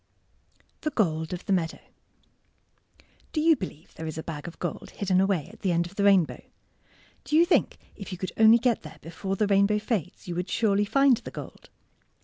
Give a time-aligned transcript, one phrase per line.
[0.81, 1.77] THE GOLD OF THE MEADOW
[3.33, 5.93] Do you believe there is a bag of gold hidden away at the end of
[5.95, 6.41] the rainbow?
[7.23, 10.49] Do you think if you could only get there before the rainbow fades you would
[10.49, 11.69] surely find the gold?